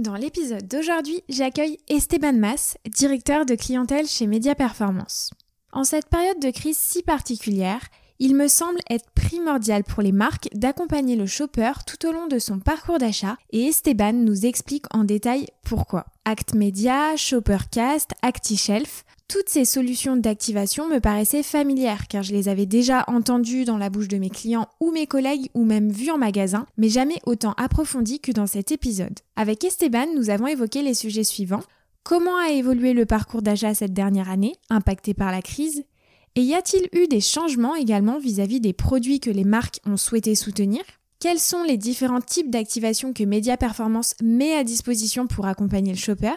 [0.00, 5.28] Dans l'épisode d'aujourd'hui, j'accueille Esteban Mas, directeur de clientèle chez Media Performance.
[5.72, 7.82] En cette période de crise si particulière,
[8.18, 12.38] il me semble être primordial pour les marques d'accompagner le shopper tout au long de
[12.38, 16.06] son parcours d'achat et Esteban nous explique en détail pourquoi.
[16.24, 22.66] Act Media, Shoppercast, ActiShelf, toutes ces solutions d'activation me paraissaient familières car je les avais
[22.66, 26.18] déjà entendues dans la bouche de mes clients ou mes collègues ou même vues en
[26.18, 29.20] magasin, mais jamais autant approfondies que dans cet épisode.
[29.36, 31.62] Avec Esteban, nous avons évoqué les sujets suivants.
[32.02, 35.84] Comment a évolué le parcours d'achat cette dernière année, impacté par la crise?
[36.34, 40.34] Et y a-t-il eu des changements également vis-à-vis des produits que les marques ont souhaité
[40.34, 40.82] soutenir?
[41.20, 45.98] Quels sont les différents types d'activation que Media Performance met à disposition pour accompagner le
[45.98, 46.34] shopper?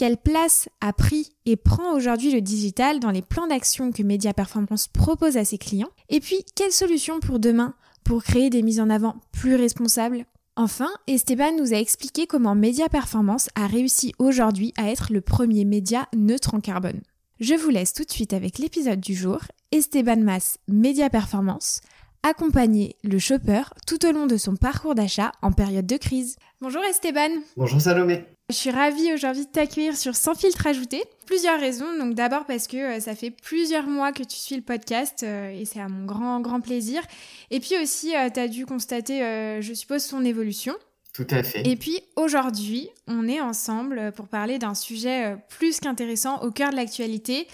[0.00, 4.32] Quelle place a pris et prend aujourd'hui le digital dans les plans d'action que Media
[4.32, 8.80] Performance propose à ses clients Et puis, quelles solutions pour demain pour créer des mises
[8.80, 10.24] en avant plus responsables?
[10.56, 15.66] Enfin, Esteban nous a expliqué comment Media Performance a réussi aujourd'hui à être le premier
[15.66, 17.02] média neutre en carbone.
[17.38, 21.82] Je vous laisse tout de suite avec l'épisode du jour, Esteban Mas, Media Performance,
[22.22, 26.36] accompagner le shopper tout au long de son parcours d'achat en période de crise.
[26.62, 27.42] Bonjour Esteban.
[27.58, 28.24] Bonjour Salomé.
[28.50, 31.04] Je suis ravie aujourd'hui de t'accueillir sur Sans filtre ajouté.
[31.24, 31.96] Plusieurs raisons.
[31.98, 35.50] Donc d'abord parce que euh, ça fait plusieurs mois que tu suis le podcast euh,
[35.50, 37.00] et c'est à mon grand grand plaisir.
[37.52, 39.20] Et puis aussi, euh, tu as dû constater,
[39.60, 40.74] je suppose, son évolution.
[41.12, 41.64] Tout à fait.
[41.64, 46.76] Et puis aujourd'hui, on est ensemble pour parler d'un sujet plus qu'intéressant au cœur de
[46.76, 47.46] l'actualité.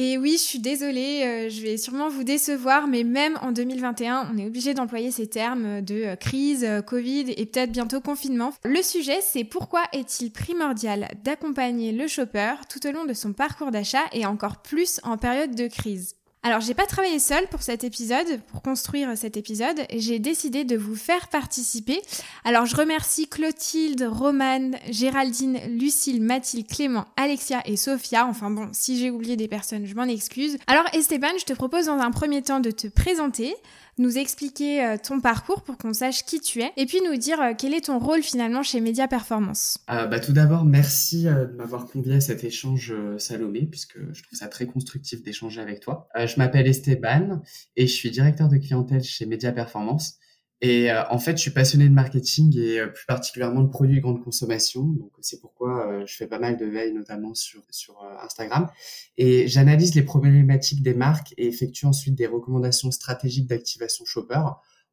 [0.00, 4.30] Et oui, je suis désolée, euh, je vais sûrement vous décevoir, mais même en 2021,
[4.32, 8.52] on est obligé d'employer ces termes de euh, crise, euh, Covid et peut-être bientôt confinement.
[8.64, 13.72] Le sujet, c'est pourquoi est-il primordial d'accompagner le shopper tout au long de son parcours
[13.72, 16.17] d'achat et encore plus en période de crise?
[16.44, 19.80] Alors, j'ai pas travaillé seule pour cet épisode, pour construire cet épisode.
[19.92, 22.00] J'ai décidé de vous faire participer.
[22.44, 28.24] Alors, je remercie Clotilde, Romane, Géraldine, Lucille, Mathilde, Clément, Alexia et Sophia.
[28.26, 30.58] Enfin bon, si j'ai oublié des personnes, je m'en excuse.
[30.68, 33.56] Alors, Esteban, je te propose dans un premier temps de te présenter,
[33.98, 37.40] nous expliquer euh, ton parcours pour qu'on sache qui tu es et puis nous dire
[37.40, 39.78] euh, quel est ton rôle finalement chez Media Performance.
[39.90, 44.38] Euh, bah, tout d'abord, merci de m'avoir convié à cet échange Salomé puisque je trouve
[44.38, 46.08] ça très constructif d'échanger avec toi.
[46.16, 47.42] je m'appelle Esteban
[47.76, 50.18] et je suis directeur de clientèle chez Media Performance.
[50.60, 53.96] Et euh, en fait, je suis passionné de marketing et euh, plus particulièrement de produits
[53.96, 54.82] de grande consommation.
[54.82, 58.68] Donc, c'est pourquoi euh, je fais pas mal de veille, notamment sur, sur Instagram.
[59.16, 64.42] Et j'analyse les problématiques des marques et effectue ensuite des recommandations stratégiques d'activation shopper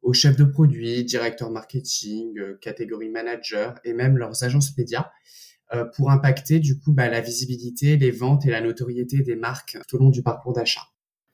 [0.02, 5.10] aux chefs de produits, directeurs marketing, catégorie manager et même leurs agences médias
[5.96, 9.96] pour impacter du coup bah, la visibilité, les ventes et la notoriété des marques tout
[9.96, 10.82] au long du parcours d'achat.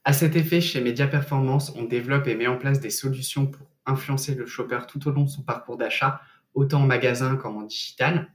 [0.05, 3.72] À cet effet, chez Media Performance, on développe et met en place des solutions pour
[3.87, 6.21] influencer le shopper tout au long de son parcours d'achat,
[6.55, 8.33] autant en magasin qu'en digital.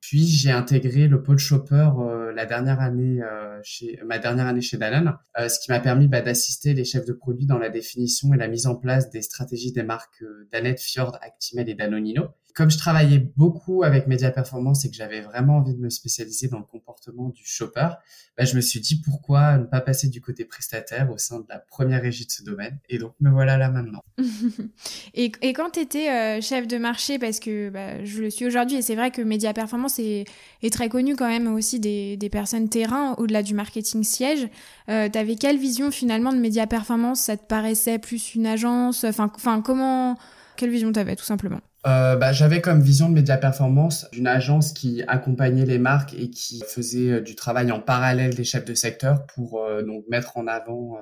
[0.00, 4.62] Puis j'ai intégré le pôle shopper euh, la dernière année euh, chez ma dernière année
[4.62, 7.68] chez Danone, euh, ce qui m'a permis bah, d'assister les chefs de produits dans la
[7.68, 12.28] définition et la mise en place des stratégies des marques Danette, Fjord, Actimel et Danonino.
[12.54, 16.48] Comme je travaillais beaucoup avec Media Performance et que j'avais vraiment envie de me spécialiser
[16.48, 17.88] dans le comportement du shopper,
[18.36, 21.46] bah, je me suis dit pourquoi ne pas passer du côté prestataire au sein de
[21.48, 22.78] la première régie de ce domaine?
[22.88, 24.00] Et donc me voilà là maintenant.
[25.14, 28.82] et, quand tu étais chef de marché, parce que bah, je le suis aujourd'hui, et
[28.82, 30.26] c'est vrai que Media Performance est,
[30.70, 34.48] très connu quand même aussi des, personnes terrain au-delà du marketing siège.
[34.88, 37.20] Euh, T'avais quelle vision finalement de média performance?
[37.20, 39.04] Ça te paraissait plus une agence?
[39.04, 39.28] Enfin,
[39.60, 40.16] comment
[40.56, 41.60] Quelle vision t'avais tout simplement?
[41.86, 46.28] Euh, bah, j'avais comme vision de média performance une agence qui accompagnait les marques et
[46.28, 50.36] qui faisait euh, du travail en parallèle des chefs de secteur pour euh, donc mettre
[50.36, 50.98] en avant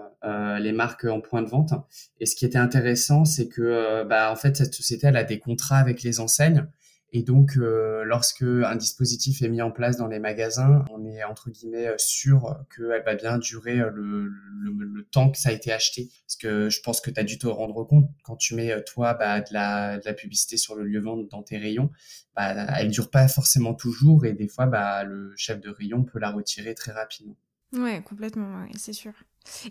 [0.60, 1.72] les marques en point de vente.
[2.20, 5.38] Et ce qui était intéressant, c'est que bah, en fait cette société elle a des
[5.38, 6.66] contrats avec les enseignes
[7.12, 11.25] Et donc, euh, lorsque un dispositif est mis en place dans les magasins, on est
[11.25, 16.10] entre guillemets sûr qu'elle va bien durer le, le, temps que ça a été acheté.
[16.26, 19.14] Parce que je pense que tu as dû te rendre compte quand tu mets toi
[19.14, 21.90] bah, de, la, publicité sur le lieu vente dans tes rayons,
[22.37, 26.19] bah, elle dure pas forcément toujours et des fois bah, le chef de rayon peut
[26.19, 27.37] la retirer très rapidement.
[27.72, 29.12] Ouais, complètement, c'est sûr.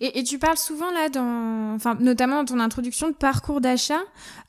[0.02, 4.00] Et, tu parles souvent là, dans, enfin, notamment dans ton introduction, de parcours d'achat.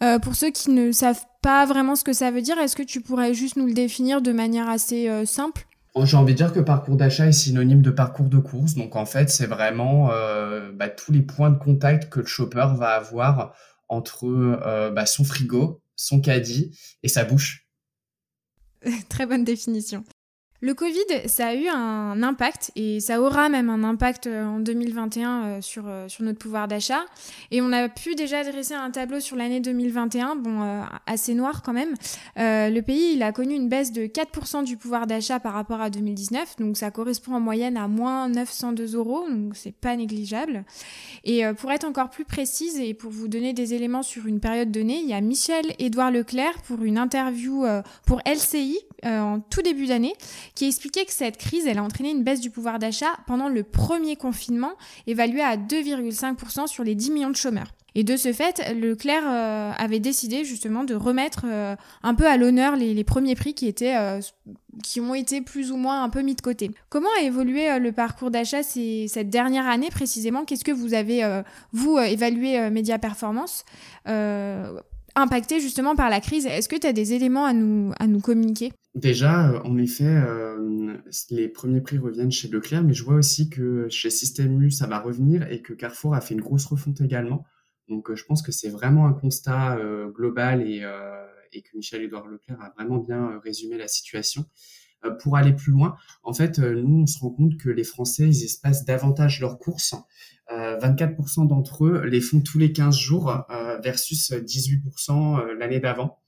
[0.03, 2.83] Euh, pour ceux qui ne savent pas vraiment ce que ça veut dire, est-ce que
[2.83, 5.67] tu pourrais juste nous le définir de manière assez euh, simple?
[5.95, 8.75] Oh, j'ai envie de dire que parcours d'achat est synonyme de parcours de course.
[8.75, 12.69] Donc en fait, c'est vraiment euh, bah, tous les points de contact que le shopper
[12.77, 13.55] va avoir
[13.89, 17.67] entre bah, son frigo, son caddie et sa bouche.
[19.09, 20.05] Très bonne définition.
[20.61, 24.59] Le Covid, ça a eu un impact et ça aura même un impact euh, en
[24.59, 27.05] 2021 euh, sur, euh, sur notre pouvoir d'achat.
[27.53, 31.73] Et on a pu déjà dresser un tableau sur l'année 2021, bon, assez noir quand
[31.73, 31.95] même.
[32.37, 35.91] le pays, il a connu une baisse de 4% du pouvoir d'achat par rapport à
[35.91, 40.65] 2019, donc ça correspond en moyenne à moins 902 euros, donc c'est pas négligeable.
[41.25, 44.71] Et pour être encore plus précise et pour vous donner des éléments sur une période
[44.71, 47.65] donnée, il y a Michel-Édouard Leclerc pour une interview
[48.07, 50.15] pour LCI en tout début d'année
[50.59, 54.17] qui expliquait que cette crise, a entraîné une baisse du pouvoir d'achat pendant le premier
[54.17, 54.73] confinement,
[55.07, 57.69] évalué à 2,5% sur les 10 millions de chômeurs.
[57.95, 62.37] Et de ce fait, Leclerc euh, avait décidé justement de remettre euh, un peu à
[62.37, 64.21] l'honneur les, premiers prix qui euh,
[64.83, 66.73] qui ont été plus ou moins un peu mis de côté.
[66.89, 70.45] Comment a évolué le parcours d'achat cette dernière année précisément?
[70.45, 73.65] Qu'est-ce que vous avez vous évalué Média Performance?
[75.21, 78.21] Impacté justement par la crise Est-ce que tu as des éléments à nous à nous
[78.21, 78.73] communiquer?
[78.95, 80.97] Déjà, euh, en effet, euh,
[81.31, 84.89] les premiers prix reviennent chez Leclerc, mais je vois aussi que chez Système U, ça
[84.89, 87.45] va revenir et que Carrefour a fait une grosse refonte également.
[87.89, 89.79] Donc, euh, je pense que c'est vraiment un constat
[90.09, 90.83] global et,
[91.53, 94.45] et que Michel-Édouard Leclerc a vraiment bien résumé la situation.
[95.21, 98.45] Pour aller plus loin, en fait, nous, on se rend compte que les Français, ils
[98.45, 99.95] espacent davantage leurs courses.
[100.51, 103.45] 24% d'entre eux les font tous les 15 jours
[103.83, 106.19] versus 18% l'année d'avant.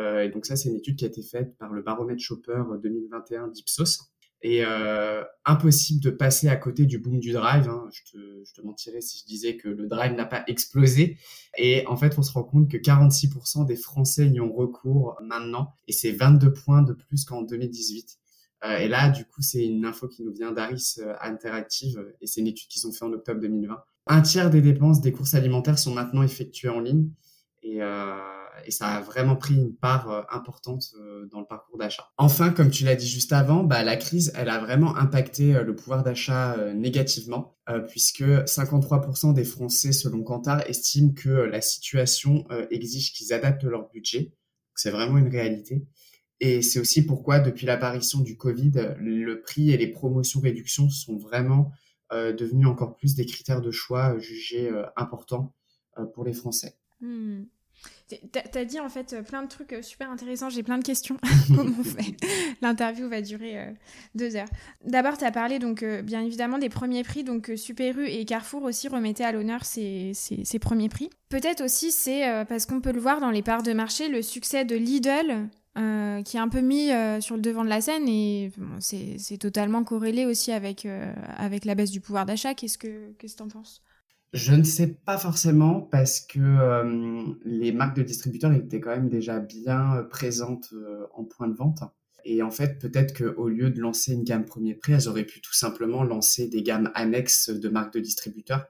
[0.00, 2.62] Euh, et donc ça, c'est une étude qui a été faite par le baromètre Shopper
[2.82, 4.12] 2021 d'Ipsos.
[4.42, 7.68] Et euh, impossible de passer à côté du boom du drive.
[7.68, 7.88] Hein.
[7.92, 11.18] Je, te, je, te, mentirais si je disais que le drive n'a pas explosé.
[11.58, 15.74] Et en fait, on se rend compte que 46% des Français y ont recours maintenant.
[15.88, 18.18] Et c'est 22 points de plus qu'en 2018.
[18.64, 22.04] Euh, et là, du coup, c'est une info qui nous vient d'Aris euh, Interactive.
[22.20, 23.82] Et c'est une étude qu'ils ont fait en octobre 2020.
[24.06, 27.10] Un tiers des dépenses des courses alimentaires sont maintenant effectuées en ligne.
[27.62, 28.16] Et euh,
[28.66, 32.10] et ça a vraiment pris une part euh, importante euh, dans le parcours d'achat.
[32.16, 35.64] Enfin, comme tu l'as dit juste avant, bah, la crise, elle a vraiment impacté euh,
[35.64, 37.56] le pouvoir d'achat négativement,
[37.88, 44.32] puisque 53% des Français, selon Kantar, estiment que la situation exige qu'ils adaptent leur budget.
[44.74, 45.86] C'est vraiment une réalité.
[46.40, 51.16] Et c'est aussi pourquoi, depuis l'apparition du Covid, le prix et les promotions réductions sont
[51.16, 51.70] vraiment
[52.12, 55.54] devenus encore plus des critères de choix jugés importants
[56.12, 56.74] pour les Français.
[57.00, 57.44] Hmm.
[58.32, 61.16] T'as dit en fait plein de trucs euh, super intéressants, j'ai plein de questions.
[61.48, 62.16] Comment on fait?
[62.60, 63.70] L'interview va durer euh,
[64.14, 64.48] deux heures.
[64.84, 68.24] D'abord, tu as parlé donc euh, bien évidemment des premiers prix, donc Super U et
[68.24, 71.10] Carrefour aussi remettaient à l'honneur ces, ces, premiers prix.
[71.28, 74.64] Peut-être aussi c'est parce qu'on peut le voir dans les parts de marché, le succès
[74.64, 75.48] de Lidl
[76.24, 76.90] qui est un peu mis
[77.20, 78.50] sur le devant de la scène et
[78.80, 80.86] c'est totalement corrélé aussi avec,
[81.38, 82.54] avec la baisse du pouvoir d'achat.
[82.54, 83.82] Qu'est-ce que tu en penses?
[84.32, 89.08] Je ne sais pas forcément parce que euh, les marques de distributeurs étaient quand même
[89.08, 91.82] déjà bien euh, présentes euh, en point de vente.
[92.24, 95.40] Et en fait, peut-être qu'au lieu de lancer une gamme premier prix, elles auraient pu
[95.40, 98.66] tout simplement lancer des gammes annexes de marques de distributeurs.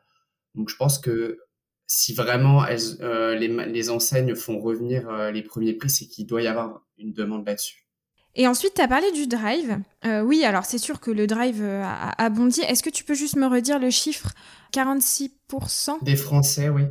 [0.55, 1.39] Donc je pense que
[1.87, 6.87] si vraiment les, les, enseignes font revenir les premiers prix, c'est qu'il doit y avoir
[6.97, 7.90] une demande là-dessus.
[8.37, 9.79] Et ensuite, tu as parlé du drive.
[10.05, 12.61] Euh, oui, alors c'est sûr que le drive euh, a, bondi.
[12.61, 14.33] Est-ce que tu peux juste me redire le chiffre?
[14.73, 16.85] 46% Des Français, oui,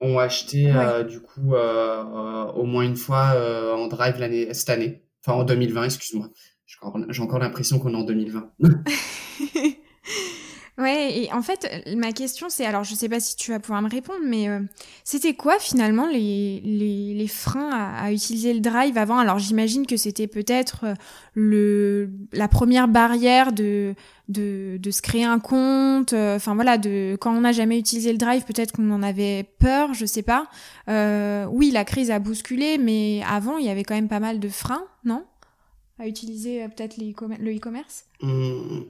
[0.00, 3.34] ont acheté euh, du coup au moins une fois
[3.76, 5.02] en drive l'année, cette année.
[5.26, 6.28] Enfin, en 2020, excuse-moi.
[6.66, 8.52] J'ai encore l'impression qu'on est en 2020.
[10.76, 13.80] Ouais, et en fait, ma question c'est, alors je sais pas si tu vas pouvoir
[13.80, 14.58] me répondre, mais euh,
[15.04, 19.18] c'était quoi finalement les, les, les freins à, utiliser le drive avant?
[19.18, 20.94] Alors j'imagine que c'était peut-être euh,
[21.34, 23.94] le la première barrière de,
[24.28, 28.10] de, de se créer un compte, euh, enfin voilà, de quand on n'a jamais utilisé
[28.10, 30.48] le drive, peut-être qu'on en avait peur, je sais pas.
[30.88, 34.48] oui, la crise a bousculé, mais avant il y avait quand même pas mal de
[34.48, 35.24] freins, non?
[36.00, 38.06] À utiliser peut-être le e-commerce?
[38.20, 38.86] Mmh,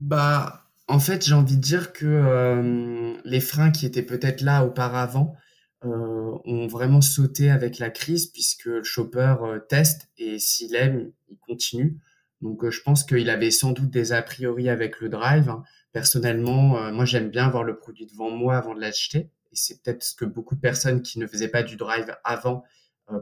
[0.00, 4.64] Bah en fait, j'ai envie de dire que euh, les freins qui étaient peut-être là
[4.64, 5.36] auparavant,
[5.82, 9.34] ont vraiment sauté avec la crise puisque le shopper
[9.70, 11.96] teste et s'il aime, il continue.
[12.42, 15.48] Donc je pense qu'il avait sans doute des a priori avec le drive.
[15.48, 15.62] Hein.
[15.92, 20.02] Personnellement, moi j'aime bien avoir le produit devant moi avant de l'acheter et c'est peut-être
[20.02, 22.62] ce que beaucoup de personnes qui ne faisaient pas du drive avant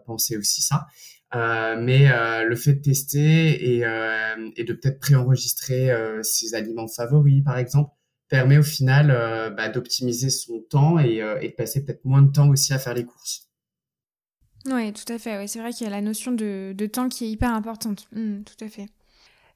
[0.04, 0.86] pensaient aussi ça.
[1.34, 5.90] Euh, mais euh, le fait de tester et, euh, de peut-être préenregistrer
[6.22, 7.90] ses aliments favoris, par exemple,
[8.28, 9.08] permet au final
[9.56, 13.04] bah, d'optimiser son temps et, de passer peut-être moins de temps aussi à faire les
[13.04, 13.48] courses.
[14.66, 15.36] Oui, tout à fait.
[15.36, 18.06] Ouais, c'est vrai qu'il y a la notion de, de, temps qui est hyper importante.
[18.12, 18.86] Mmh, tout à fait.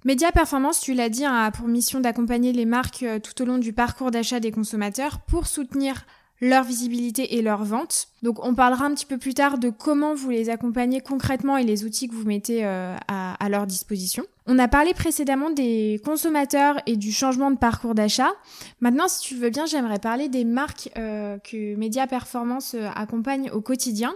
[0.04, 3.58] Média Performance, tu l'as dit, hein, a pour mission d'accompagner les marques tout au long
[3.58, 6.06] du parcours d'achat des consommateurs pour soutenir
[6.42, 8.08] leur visibilité et leur vente.
[8.22, 11.62] Donc on parlera un petit peu plus tard de comment vous les accompagnez concrètement et
[11.62, 14.24] les outils que vous mettez euh, à, leur disposition.
[14.46, 18.30] On a parlé précédemment des consommateurs et du changement de parcours d'achat.
[18.80, 23.48] Maintenant, si tu veux bien, j'aimerais parler des marques euh, que Média Performance euh, accompagne
[23.52, 24.12] au quotidien.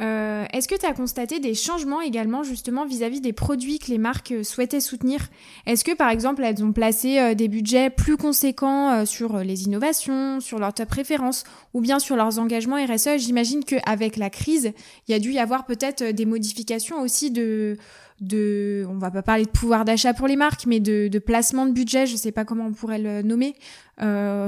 [0.00, 3.98] Euh, est-ce que tu as constaté des changements également justement vis-à-vis des produits que les
[3.98, 5.28] marques euh, souhaitaient soutenir?
[5.66, 10.40] Est-ce que par exemple elles ont placé euh, des budgets plus conséquents sur les innovations,
[10.40, 14.72] sur leurs top préférences ou bien sur leurs engagements RSE J'imagine qu'avec la crise,
[15.06, 17.76] il y a dû y avoir peut-être des modifications aussi de,
[18.88, 22.06] on va pas parler de pouvoir d'achat pour les marques, mais de, placement de budget,
[22.06, 23.54] je sais pas comment on pourrait le nommer,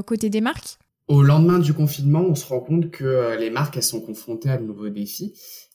[0.06, 0.78] côté des marques.
[1.08, 4.50] Au lendemain du confinement, on se rend compte que euh, les marques elles sont confrontées
[4.50, 5.34] à de nouveaux défis.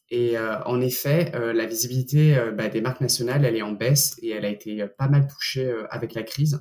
[0.09, 4.17] Et euh, en effet, euh, la visibilité bah, des marques nationales, elle est en baisse
[4.21, 6.59] et elle a été pas mal touchée avec la crise.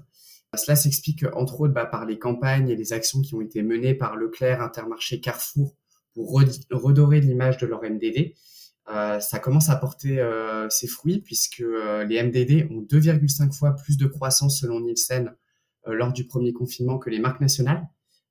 [0.55, 3.95] Cela s'explique entre autres bah, par les campagnes et les actions qui ont été menées
[3.95, 5.77] par Leclerc, Intermarché, Carrefour
[6.15, 6.33] pour
[6.71, 8.35] redorer l'image de leur MDD.
[8.87, 10.25] ça commence à porter
[10.71, 11.63] ses fruits puisque
[12.09, 15.35] les MDD ont 2,5 fois plus de croissance selon Nielsen
[15.87, 17.87] lors du premier confinement que les marques nationales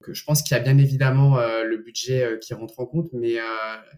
[0.08, 3.10] je pense qu'il y a bien évidemment euh, le budget euh, qui rentre en compte,
[3.14, 3.44] mais euh,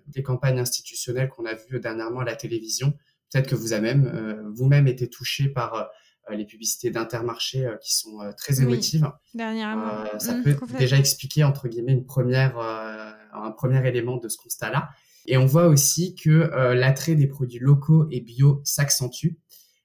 [0.07, 2.93] des campagnes institutionnelles qu'on a vues dernièrement à la télévision,
[3.31, 5.89] peut-être que vous avez même vous-même été touché par
[6.29, 9.09] les publicités d'Intermarché qui sont très émotives.
[9.33, 10.03] dernièrement.
[10.19, 14.89] ça mmh, peut déjà expliquer entre guillemets une première, un premier élément de ce constat-là.
[15.27, 19.37] Et on voit aussi que l'attrait des produits locaux et bio s'accentue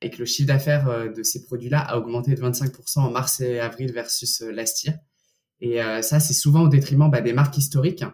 [0.02, 3.61] et que le chiffre d'affaires de ces produits-là a augmenté de 25% en mars et
[3.61, 4.96] avril versus last year.
[5.60, 8.04] Et euh, ça, c'est souvent au détriment bah, des marques historiques,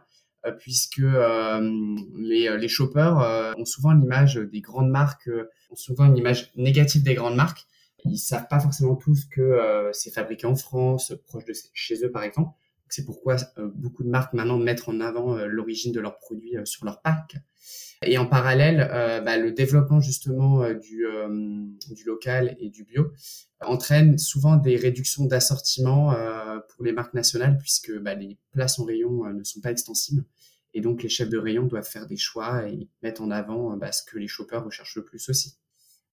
[0.47, 1.61] euh, puisque euh,
[2.17, 5.31] les, les shoppers ont souvent l'image des grandes marques,
[5.71, 7.67] ont souvent une image négative des grandes marques.
[8.05, 12.25] Ils savent pas forcément tous que c'est fabriqué en France, proche de chez eux par
[12.25, 12.51] exemple.
[12.93, 13.37] C'est pourquoi
[13.75, 17.37] beaucoup de marques maintenant mettent en avant l'origine de leurs produits sur leur pack.
[18.05, 21.29] Et en parallèle, euh, bah, le développement justement euh, du, euh,
[21.91, 23.13] du local et du bio
[23.61, 26.17] entraîne souvent des réductions d'assortiment
[26.69, 30.25] pour les marques nationales puisque bah, les places en rayon ne sont pas extensibles.
[30.75, 33.93] Et donc les chefs de rayon doivent faire des choix et mettre en avant bah,
[33.93, 35.59] ce que les shoppers recherchent le plus aussi.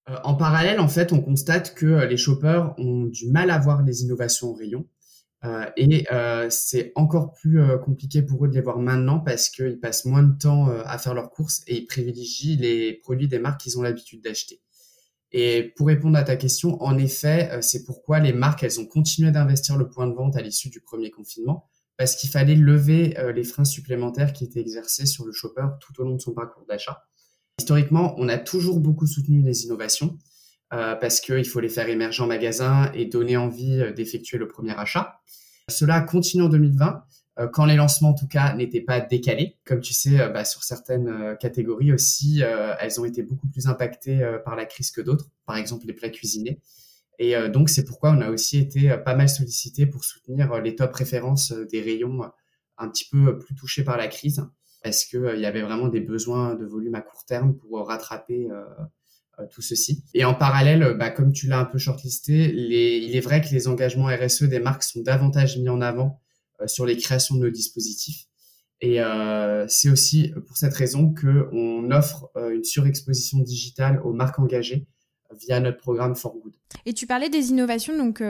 [0.05, 4.03] en parallèle, en fait, on constate que les shoppers ont du mal à voir les
[4.03, 4.85] innovations en rayon
[5.45, 9.49] euh, et euh, c'est encore plus euh, compliqué pour eux de les voir maintenant parce
[9.49, 13.39] qu'ils passent moins de temps à faire leurs courses et ils privilégient les produits des
[13.39, 14.61] marques qu'ils ont l'habitude d'acheter.
[15.31, 19.31] Et pour répondre à ta question, en effet, c'est pourquoi les marques, elles ont continué
[19.31, 23.43] d'investir le point de vente à l'issue du premier confinement, parce qu'il fallait lever les
[23.43, 27.03] freins supplémentaires qui étaient exercés sur le shopper tout au long de son parcours d'achat.
[27.59, 30.17] Historiquement, on a toujours beaucoup soutenu les innovations,
[30.73, 34.47] euh, parce qu'il faut les faire émerger en magasin et donner envie euh, d'effectuer le
[34.47, 35.19] premier achat.
[35.67, 37.03] Cela continue en 2020
[37.39, 39.57] euh, quand les lancements en tout cas n'étaient pas décalés.
[39.65, 42.41] Comme tu sais, bah, sur certaines catégories aussi,
[42.79, 46.09] elles ont été beaucoup plus impactées par la crise que d'autres, par exemple les plats
[46.09, 46.61] cuisinés.
[47.17, 50.93] Et donc c'est pourquoi on a aussi été pas mal sollicité pour soutenir les top
[50.93, 52.21] références des rayons
[52.79, 54.43] un petit peu plus touchés par la crise,
[54.83, 58.63] parce qu'il y avait vraiment des besoins de volume à court terme pour rattraper euh,
[59.47, 60.03] tout ceci.
[60.13, 63.41] Et en parallèle, euh, bah, comme tu l'as un peu shortlisté, les, il est vrai
[63.41, 66.19] que les engagements RSE des marques sont davantage mis en avant
[66.61, 68.25] euh, sur les créations de nos dispositifs.
[68.81, 74.39] Et euh, c'est aussi pour cette raison que on offre une surexposition digitale aux marques
[74.39, 74.87] engagées
[75.37, 76.53] via notre programme For Good.
[76.85, 78.23] Et tu parlais des innovations, donc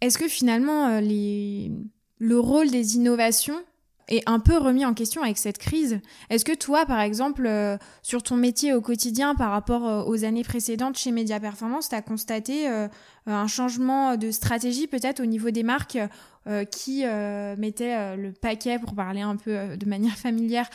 [0.00, 1.70] est-ce que finalement les...
[2.18, 3.62] le rôle des innovations
[4.08, 6.00] est un peu remis en question avec cette crise.
[6.28, 10.24] Est-ce que toi, par exemple, euh, sur ton métier au quotidien par rapport euh, aux
[10.24, 12.88] années précédentes chez Media Performance, tu as constaté euh,
[13.26, 15.98] un changement de stratégie peut-être au niveau des marques
[16.70, 20.68] qui mettaient le paquet, pour parler un peu de manière familière,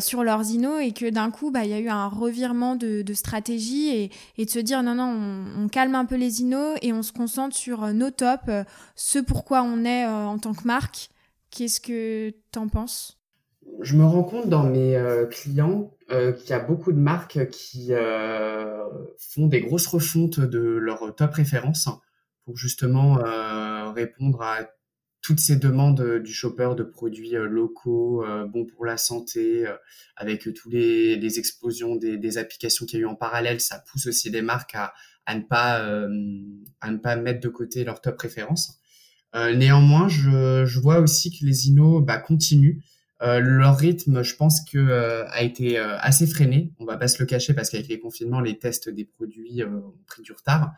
[0.00, 3.04] sur leurs inos et que d'un coup, bah, il y a eu un revirement de,
[3.12, 6.78] stratégie et, et, de se dire non, non, on, on, calme un peu les inos
[6.80, 8.50] et on se concentre sur nos tops,
[8.96, 11.10] ce pourquoi on est en tant que marque
[11.50, 13.20] Qu'est-ce que t'en penses?
[13.82, 17.48] Je me rends compte dans mes euh, clients euh, qu'il y a beaucoup de marques
[17.50, 18.84] qui euh,
[19.18, 21.88] font des grosses refontes de leurs top références
[22.44, 23.18] pour justement
[23.92, 24.70] répondre à
[25.22, 29.66] toutes ces demandes du shopper de produits locaux, bons pour la santé,
[30.16, 34.06] avec tous les, les explosions des, applications qu'il y a eu en parallèle, ça pousse
[34.06, 34.94] aussi des marques à,
[35.32, 35.84] ne pas
[36.80, 38.79] à ne pas mettre de côté leurs top références.
[39.34, 42.80] Néanmoins, je, je vois aussi que les innos bah, continuent
[43.22, 46.72] euh, leur rythme, je pense que euh, a été euh, assez freiné.
[46.78, 49.94] On va pas se le cacher parce qu'avec les confinements, les tests des produits ont
[50.06, 50.72] pris du retard.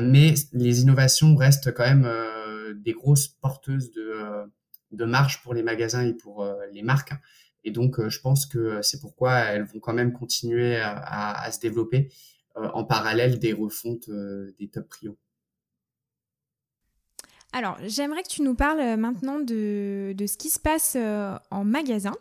[0.00, 2.08] mais les innovations restent quand même
[2.76, 4.14] des grosses porteuses de,
[4.92, 7.12] de marge pour les magasins et pour les marques.
[7.64, 11.58] Et donc, je pense que c'est pourquoi elles vont quand même continuer à, à se
[11.60, 12.12] développer
[12.54, 14.08] en parallèle des refontes
[14.60, 15.18] des top prios.
[17.56, 21.64] Alors, j'aimerais que tu nous parles euh, maintenant de, ce qui se passe euh, en
[21.64, 22.12] magasin.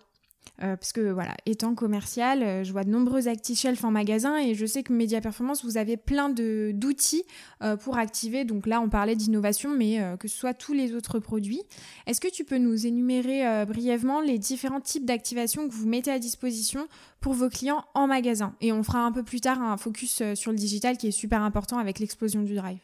[0.62, 4.68] Euh, parce que voilà, étant commercial, je vois de nombreux ActiShelf en magasin et je
[4.68, 7.24] sais que Media Performance, vous avez plein d'outils
[7.82, 8.46] pour activer.
[8.46, 11.63] Donc là, on parlait d'innovation, mais que ce soit tous les autres produits.
[12.06, 16.20] Est-ce que tu peux nous énumérer brièvement les différents types d'activation que vous mettez à
[16.20, 16.88] disposition
[17.20, 18.54] pour vos clients en magasin?
[18.62, 21.42] Et on fera un peu plus tard un focus sur le digital qui est super
[21.42, 22.80] important avec l'explosion du drive.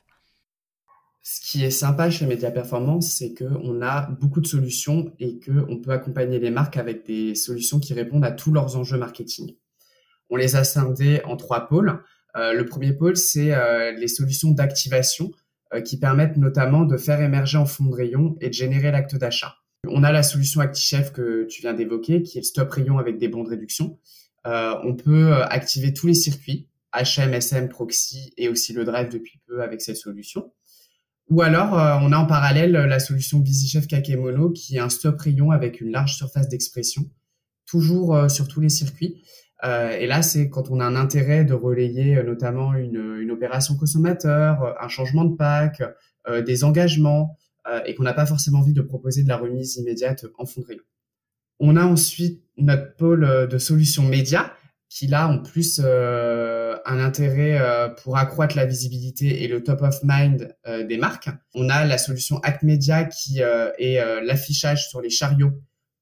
[1.32, 5.78] Ce qui est sympa chez Media Performance, c'est qu'on a beaucoup de solutions et qu'on
[5.78, 9.56] peut accompagner les marques avec des solutions qui répondent à tous leurs enjeux marketing.
[10.32, 12.02] On les a scindés en trois pôles.
[12.36, 15.30] Euh, le premier pôle, c'est euh, les solutions d'activation
[15.76, 19.16] euh, qui permettent notamment de faire émerger en fond de rayon et de générer l'acte
[19.16, 19.54] d'achat.
[19.88, 23.20] On a la solution ActiChef que tu viens d'évoquer, qui est le stop rayon avec
[23.20, 24.00] des bons de réduction.
[24.46, 29.62] on peut activer tous les circuits, HM, SM, Proxy et aussi le Drive depuis peu
[29.62, 30.52] avec cette solution.
[31.30, 34.90] Ou alors, euh, on a en parallèle euh, la solution VisiChef Kakemono qui est un
[34.90, 37.04] stop rayon avec une large surface d'expression,
[37.68, 39.24] toujours euh, sur tous les circuits.
[39.64, 44.74] et là, c'est quand on a un intérêt de relayer notamment une, une opération consommateur,
[44.82, 45.84] un changement de pack,
[46.46, 47.36] des engagements,
[47.86, 50.66] et qu'on n'a pas forcément envie de proposer de la remise immédiate en fond de
[50.66, 50.84] rayon.
[51.60, 54.50] On a ensuite notre pôle de solutions médias
[54.90, 59.82] qui là ont plus euh, un intérêt euh, pour accroître la visibilité et le top
[59.82, 61.30] of mind euh, des marques.
[61.54, 65.54] On a la solution Act Media qui est l'affichage sur les chariots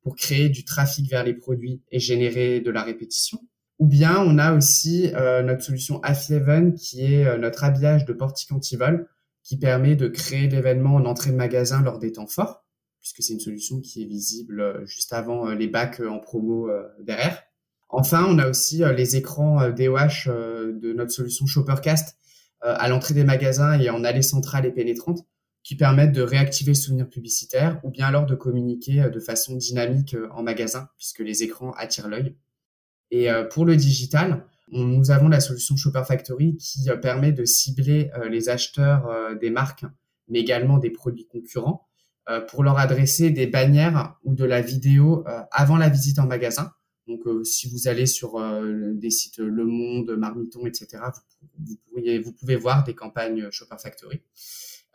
[0.02, 3.40] pour créer du trafic vers les produits et générer de la répétition.
[3.80, 5.12] Ou bien on a aussi
[5.44, 9.08] notre solution Affy-Even qui est notre habillage de portique anti-vol
[9.44, 12.66] qui permet de créer l'événement en entrée de magasin lors des temps forts
[13.00, 17.44] puisque c'est une solution qui est visible juste avant les bacs en promo derrière.
[17.90, 22.18] Enfin, on a aussi euh, les écrans euh, DOH euh, de notre solution Shoppercast
[22.62, 25.20] à l'entrée des magasins et en allée centrale et pénétrante
[25.64, 30.16] qui permettent de réactiver le souvenir publicitaire ou bien alors de communiquer de façon dynamique
[30.32, 32.36] en magasin puisque les écrans attirent l'œil.
[33.12, 38.50] Et pour le digital, nous avons la solution Shopper Factory qui permet de cibler les
[38.50, 39.86] acheteurs des marques
[40.28, 41.88] mais également des produits concurrents
[42.50, 46.72] pour leur adresser des bannières ou de la vidéo avant la visite en magasin
[47.08, 51.04] donc, euh, si vous allez sur euh, des sites Le Monde, Marmiton, etc.,
[51.58, 54.22] vous, pouvez voir des campagnes Shopper Factory.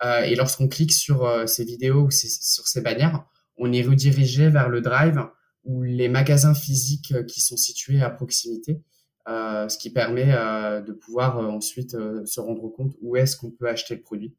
[0.04, 3.24] Euh, et lorsqu'on clique sur ces vidéos ou sur ces bannières,
[3.56, 5.20] on est redirigé vers le drive
[5.64, 8.82] ou les magasins physiques qui sont situés à proximité,
[9.26, 14.02] ce qui permet de pouvoir ensuite se rendre compte où est-ce qu'on peut acheter le
[14.02, 14.34] produit.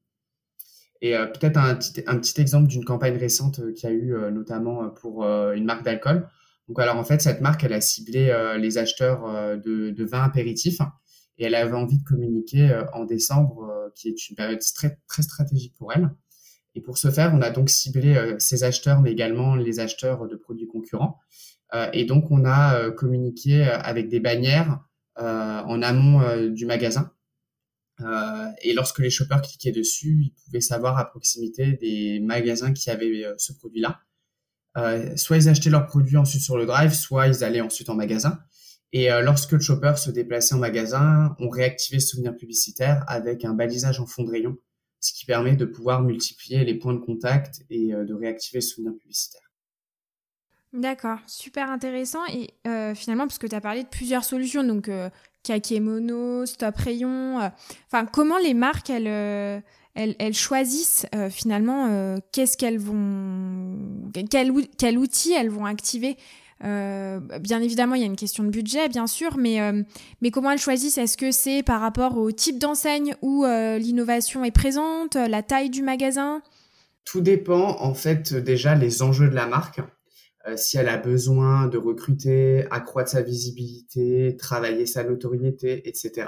[1.02, 5.66] Et peut-être un, un, petit exemple d'une campagne récente qui a eu notamment pour une
[5.66, 6.28] marque d'alcool.
[6.68, 10.06] Donc alors en fait, cette marque, elle a ciblé euh, les acheteurs euh, de, de,
[10.06, 10.80] vins apéritifs
[11.38, 15.24] et elle avait envie de communiquer euh, en décembre, qui est une période très, très
[15.24, 16.10] stratégique pour elle.
[16.76, 20.36] Et pour ce faire, on a donc ciblé ces acheteurs, mais également les acheteurs de
[20.36, 21.20] produits concurrents.
[21.94, 24.80] et donc, on a communiqué avec des bannières
[25.16, 27.12] en amont du magasin.
[28.64, 33.24] et lorsque les shoppers cliquaient dessus, ils pouvaient savoir à proximité des magasins qui avaient
[33.38, 34.00] ce produit-là.
[34.78, 37.96] Euh, soit ils achetaient leurs produits ensuite sur le drive, soit ils allaient ensuite en
[37.96, 38.40] magasin.
[38.92, 43.46] Et euh, lorsque le shopper se déplaçait en magasin, on réactivait ce souvenir publicitaire avec
[43.46, 44.58] un balisage en fond de rayon,
[45.00, 48.76] ce qui permet de pouvoir multiplier les points de contact et euh, de réactiver ce
[48.76, 49.42] souvenir publicitaire.
[50.74, 52.26] D'accord, super intéressant.
[52.34, 52.50] Et
[52.96, 54.90] finalement, parce que tu as parlé de plusieurs solutions, donc
[55.44, 57.52] Kakemono, Stop Rayon,
[57.86, 58.90] enfin, comment les marques,
[59.96, 63.78] elles choisissent euh, finalement euh, qu'est-ce qu'elles vont,
[64.14, 64.28] quel,
[64.78, 66.18] quel, outil elles vont activer.
[66.64, 69.60] Euh, bien évidemment, il y a une question de budget, bien sûr, mais,
[70.22, 70.98] mais comment elles choisissent?
[70.98, 75.84] Est-ce que c'est par rapport au type d'enseigne où l'innovation est présente, la taille du
[75.84, 76.42] magasin?
[77.04, 79.82] Tout dépend, en fait, déjà les enjeux de la marque.
[80.56, 86.28] si elle a besoin de recruter, accroître sa visibilité, travailler sa notoriété, etc.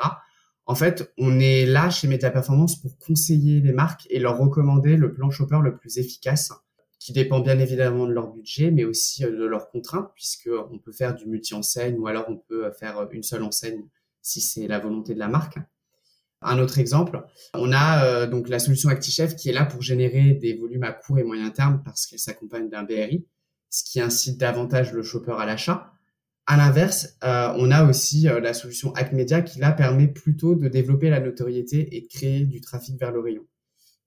[0.67, 4.97] En fait, on est là chez Media Performance pour conseiller les marques et leur recommander
[4.97, 6.51] le plan shopper le plus efficace,
[6.99, 10.91] qui dépend bien évidemment de leur budget, mais aussi de leurs contraintes, puisque on peut
[10.91, 13.84] faire du multi-enseigne ou alors on peut faire une seule enseigne
[14.23, 15.60] si c'est la volonté de la marque.
[16.41, 17.23] Un autre exemple,
[17.54, 20.91] on a euh, donc la solution ActiChef qui est là pour générer des volumes à
[20.91, 23.25] court et moyen terme parce qu'elle s'accompagne d'un BRI,
[23.69, 25.94] ce qui incite davantage le shopper à l'achat.
[26.47, 30.67] À l'inverse, euh, on a aussi euh, la solution Media qui là permet plutôt de
[30.67, 33.45] développer la notoriété et de créer du trafic vers le rayon.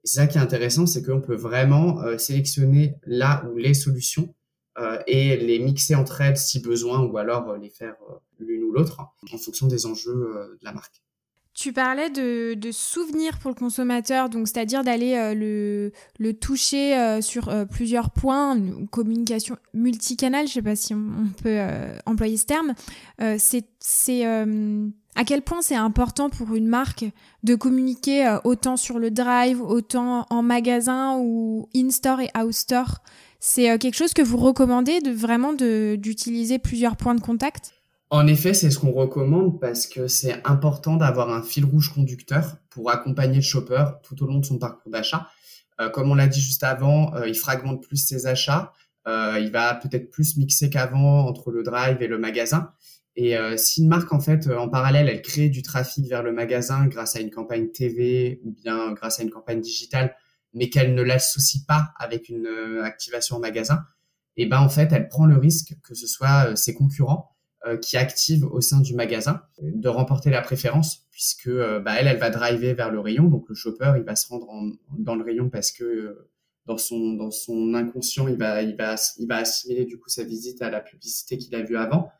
[0.05, 4.33] C'est ça qui est intéressant, c'est qu'on peut vraiment sélectionner là où les solutions
[5.09, 7.96] et les mixer entre elles si besoin ou alors les faire
[8.38, 9.01] l'une ou l'autre
[9.33, 11.03] en fonction des enjeux de la marque.
[11.61, 15.90] Tu parlais de, de souvenirs pour le consommateur, donc c'est-à-dire d'aller euh, le,
[16.21, 21.33] le, toucher euh, sur euh, plusieurs points, une communication multicanal, je sais pas si on,
[21.42, 21.59] peut
[22.07, 22.75] employer ce terme.
[23.38, 27.05] c'est c'est à quel point c'est important pour une marque
[27.42, 32.99] de communiquer autant sur le drive, autant en magasin ou in-store et out-store?
[33.40, 37.73] C'est quelque chose que vous recommandez de vraiment d'utiliser plusieurs points de contact?
[38.11, 42.57] En effet, c'est ce qu'on recommande parce que c'est important d'avoir un fil rouge conducteur
[42.71, 45.29] pour accompagner le shopper tout au long de son parcours d'achat.
[45.81, 48.73] Euh, comme on l'a dit juste avant, euh, il fragmente plus ses achats.
[49.07, 52.73] Euh, il va peut-être plus mixer qu'avant entre le drive et le magasin.
[53.21, 56.87] Et si une marque, en fait, en parallèle, elle crée du trafic vers le magasin
[56.87, 60.14] grâce à une campagne TV ou bien grâce à une campagne digitale,
[60.55, 62.47] mais qu'elle ne l'associe pas avec une
[62.85, 63.83] activation en magasin,
[64.37, 67.77] et eh ben en fait, elle prend le risque que ce soit ses concurrents euh,
[67.77, 72.18] qui active au sein du magasin de remporter la préférence puisque euh, bah, elle elle
[72.18, 73.25] va driver vers le rayon.
[73.25, 74.47] Donc le shopper il va se rendre
[74.97, 76.31] dans le rayon parce que euh,
[76.66, 80.23] dans son dans son inconscient il va il va il va assimiler du coup sa
[80.23, 82.12] visite à la publicité qu'il a vue avant.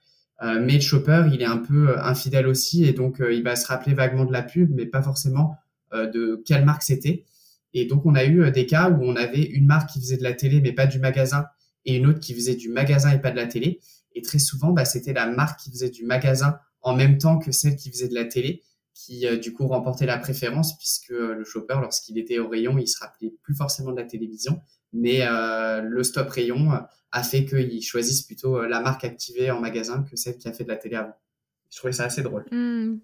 [0.42, 3.94] Mais le shopper il est un peu infidèle aussi et donc il va se rappeler
[3.94, 5.55] vaguement de la pub mais pas forcément
[5.92, 7.27] de quelle marque c'était.
[7.74, 10.24] Et donc on a eu des cas où on avait une marque qui faisait de
[10.24, 11.46] la télé mais pas du magasin
[11.85, 13.81] et une autre qui faisait du magasin et pas de la télé
[14.18, 17.52] et très souvent, bah, c'était la marque qui faisait du magasin en même temps que
[17.52, 21.35] celle qui faisait de la télé qui euh, du coup remportait la préférence puisque euh,
[21.35, 24.61] le shopper lorsqu'il était au rayon il se rappelait plus forcément de la télévision
[24.92, 26.70] mais euh, le stop rayon
[27.12, 30.64] a fait qu'il choisisse plutôt la marque activée en magasin que celle qui a fait
[30.64, 31.14] de la télé avant.
[31.70, 32.44] Je trouvais ça assez drôle.
[32.50, 32.98] Mmh.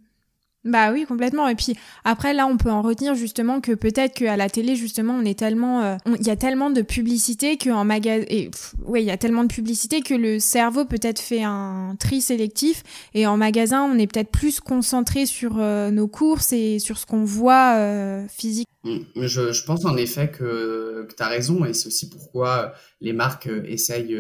[0.65, 1.47] Bah oui, complètement.
[1.47, 5.13] Et puis après, là, on peut en retenir justement que peut-être qu'à la télé, justement,
[5.15, 8.51] on est tellement, euh, il y a tellement de publicité qu'en magasin, et
[8.83, 12.83] ouais, il y a tellement de publicité que le cerveau peut-être fait un tri sélectif.
[13.13, 17.05] Et en magasin, on est peut-être plus concentré sur euh, nos courses et sur ce
[17.05, 18.69] qu'on voit euh, physique.
[18.85, 19.01] Mmh.
[19.17, 22.73] Je, pense en effet que, que tu as raison et c'est aussi pourquoi
[23.03, 24.17] les marques essayent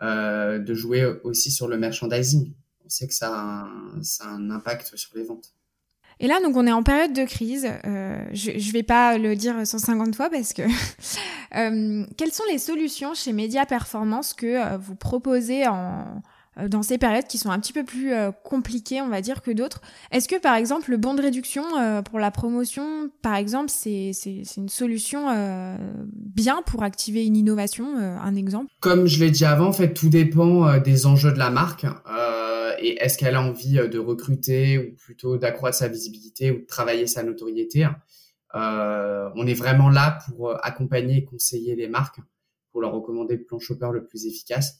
[0.00, 2.52] de jouer aussi sur le merchandising.
[2.84, 3.68] On sait que ça a
[4.24, 5.52] un impact sur les ventes.
[6.20, 7.68] Et là, donc, on est en période de crise.
[7.86, 10.62] Euh, je ne vais pas le dire 150 fois parce que...
[11.56, 16.22] euh, quelles sont les solutions chez Média Performance que euh, vous proposez en,
[16.66, 19.80] dans ces périodes qui sont un petit peu plus compliquées, on va dire, que d'autres?
[20.10, 21.62] Est-ce que, par exemple, le bon de réduction
[22.10, 24.10] pour la promotion, par exemple, c'est
[24.56, 25.28] une solution
[26.12, 28.72] bien pour activer une innovation Un exemple?
[28.80, 31.86] Comme je l'ai dit avant, en fait, tout dépend des enjeux de la marque
[32.80, 36.66] et est-ce qu'elle a envie euh, de recruter ou plutôt d'accroître sa visibilité ou de
[36.66, 37.86] travailler sa notoriété.
[38.54, 42.20] Euh, on est vraiment là pour euh, accompagner et conseiller les marques
[42.70, 44.78] pour leur recommander le plan shopper le plus efficace.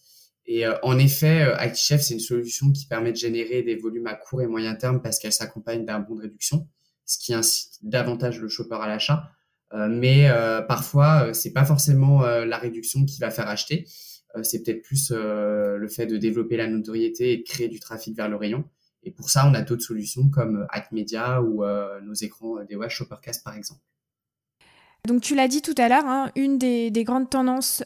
[0.50, 4.40] Et en effet, ActiChef, c'est une solution qui permet de générer des volumes à court
[4.40, 6.66] et moyen terme parce qu'elle s'accompagne d'un bon de réduction,
[7.04, 9.30] ce qui incite davantage le shopper à l'achat.
[9.90, 10.26] mais
[10.66, 13.84] parfois, c'est pas forcément la réduction qui va faire acheter.
[14.38, 17.80] Euh, c'est peut-être plus euh, le fait de développer la notoriété et de créer du
[17.80, 18.64] trafic vers le rayon.
[19.04, 22.76] Et pour ça, on a d'autres solutions comme Hack Media ou euh, nos écrans des
[22.88, 23.80] Shoppercast par exemple.
[25.06, 27.84] Donc tu l'as dit tout à l'heure, hein, une des, grandes tendances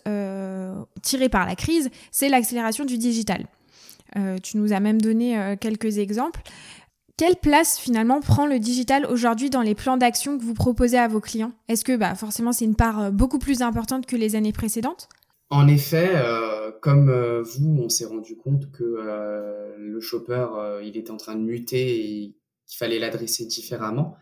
[1.02, 3.46] tirées par la crise, c'est l'accélération du digital.
[4.42, 6.40] tu nous as même donné quelques exemples.
[7.18, 11.06] Quelle place finalement prend le digital aujourd'hui dans les plans d'action que vous proposez à
[11.06, 11.52] vos clients?
[11.68, 15.08] Est-ce que bah, forcément c'est une part beaucoup plus importante que les années précédentes?
[15.52, 20.46] En effet, euh, comme euh, vous, on s'est rendu compte que euh, le shopper,
[20.82, 22.34] il était en train de muter et
[22.66, 24.16] qu'il fallait l'adresser différemment.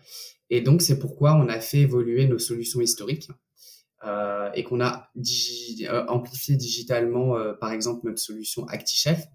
[0.50, 3.30] Et donc, c'est pourquoi on a fait évoluer nos solutions historiques
[4.54, 5.12] et qu'on a
[6.08, 9.26] amplifié digitalement, par exemple, notre solution ActiChef,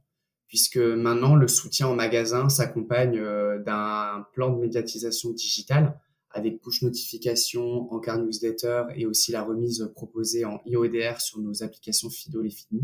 [0.48, 3.22] puisque maintenant, le soutien en magasin s'accompagne
[3.64, 5.98] d'un plan de médiatisation digitale
[6.36, 12.12] avec push notification, encart newsletter et aussi la remise proposée en IODR sur nos applications
[12.12, 12.84] Fido et Fini.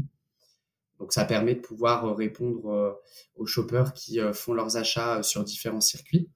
[0.99, 2.99] Donc ça permet de pouvoir répondre
[3.35, 6.29] aux shoppers qui font leurs achats sur différents circuits.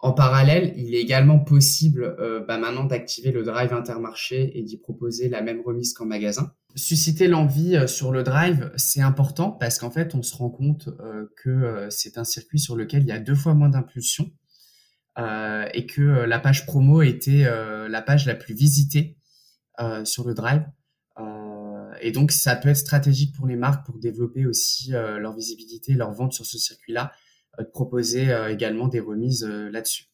[0.00, 4.78] En parallèle, il est également possible euh, bah, maintenant d'activer le drive intermarché et d'y
[4.78, 6.52] proposer la même remise qu'en magasin.
[6.76, 10.88] Susciter l'envie euh, sur le drive, c'est important parce qu'en fait, on se rend compte
[11.00, 14.30] euh, que c'est un circuit sur lequel il y a deux fois moins d'impulsion
[15.18, 17.44] et que la page promo était
[17.88, 19.18] la page la plus visitée
[20.04, 20.64] sur le drive.
[22.00, 26.12] et donc, ça peut être stratégique pour les marques pour développer aussi leur visibilité, leur
[26.12, 27.12] vente sur ce circuit-là
[27.64, 30.04] de proposer euh, également des remises euh, là-dessus.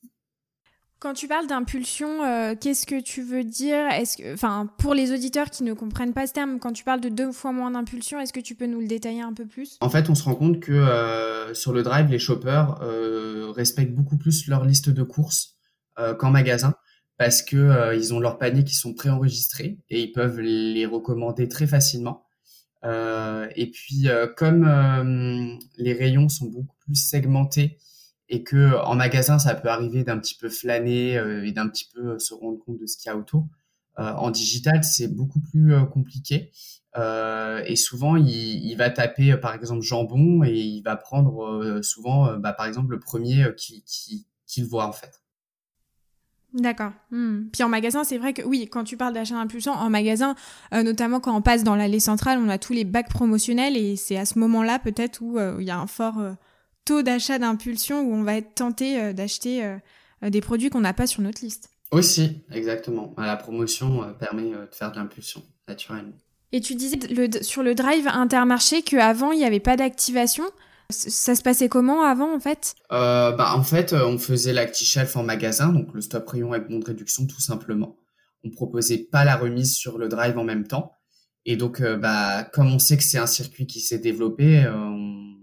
[1.04, 3.90] Quand tu parles d'impulsion, euh, qu'est-ce que tu veux dire?
[4.32, 7.30] Enfin, pour les auditeurs qui ne comprennent pas ce terme, quand tu parles de deux
[7.30, 9.76] fois moins d'impulsion, est-ce que tu peux nous le détailler un peu plus?
[9.82, 12.78] En fait, on se rend compte que sur le drive, les shoppers
[13.54, 15.58] respectent beaucoup plus leur liste de courses
[16.18, 16.72] qu'en magasin
[17.18, 21.66] parce que ils ont leurs paniers qui sont préenregistrés et ils peuvent les recommander très
[21.66, 22.24] facilement.
[22.84, 27.78] Euh, et puis, euh, comme euh, les rayons sont beaucoup plus segmentés
[28.28, 32.18] et que en magasin, ça peut arriver d'un petit peu flâner et d'un petit peu
[32.18, 33.46] se rendre compte de ce qu'il y a autour.
[33.96, 36.50] en digital, c'est beaucoup plus compliqué.
[36.96, 42.66] et souvent, il, va taper, par exemple, jambon et il va prendre souvent, bah, par
[42.66, 45.24] exemple, le premier qu'il qui, qui voit en fait.
[46.54, 46.92] D'accord.
[47.10, 47.46] Hmm.
[47.52, 50.36] Puis en magasin, c'est vrai que oui, quand tu parles d'achat impulsion, en magasin,
[50.72, 53.96] euh, notamment quand on passe dans l'allée centrale, on a tous les bacs promotionnels et
[53.96, 56.32] c'est à ce moment-là peut-être où euh, il y a un fort euh,
[56.84, 59.76] taux d'achat d'impulsion où on va être tenté d'acheter
[60.22, 61.70] des produits qu'on n'a pas sur notre liste.
[61.90, 63.14] Aussi, exactement.
[63.18, 66.12] La promotion permet de faire de l'impulsion, naturellement.
[66.54, 66.98] Et tu disais
[67.42, 70.44] sur le drive intermarché qu'avant, il n'y avait pas d'activation.
[70.88, 72.76] Ça se passait comment avant en fait?
[72.92, 76.68] Euh, bah, En fait, euh, on faisait l'ActiShelf en magasin, donc le stop rayon avec
[76.68, 77.96] bon de réduction tout simplement.
[78.44, 80.92] On proposait pas la remise sur le drive en même temps.
[81.44, 85.33] Et donc, euh, bah, comme on sait que c'est un circuit qui s'est développé, on,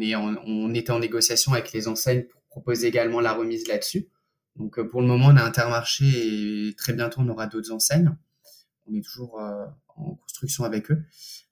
[0.00, 4.08] est on était en négociation avec les enseignes pour proposer également la remise là-dessus.
[4.56, 8.10] Donc, pour le moment, on a Intermarché et très bientôt, on aura d'autres enseignes.
[8.86, 9.40] On est toujours
[9.96, 11.02] en construction avec eux.